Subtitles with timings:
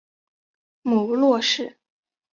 [0.81, 1.77] 母骆氏。